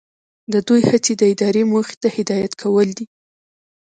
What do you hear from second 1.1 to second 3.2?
د ادارې موخې ته هدایت کول دي.